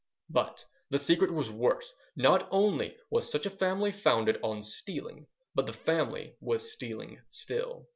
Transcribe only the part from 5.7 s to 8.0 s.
family was stealing still.